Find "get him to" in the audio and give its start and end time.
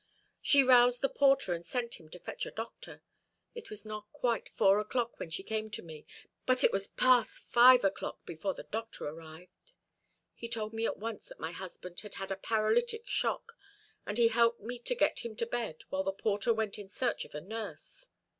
14.95-15.45